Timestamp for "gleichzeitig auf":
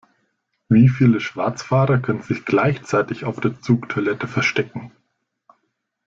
2.43-3.39